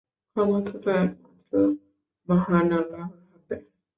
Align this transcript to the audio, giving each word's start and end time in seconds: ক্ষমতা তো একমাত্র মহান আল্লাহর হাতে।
ক্ষমতা 0.29 0.73
তো 0.83 0.89
একমাত্র 0.97 1.53
মহান 2.27 2.67
আল্লাহর 2.77 3.19
হাতে। 3.29 3.55